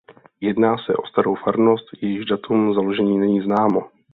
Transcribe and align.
Jedná 0.41 0.77
se 0.77 0.93
o 0.95 1.05
"starou 1.07 1.35
farnost" 1.35 1.85
jejíž 2.01 2.25
datum 2.25 2.73
založení 2.73 3.17
není 3.19 3.41
známo. 3.41 3.81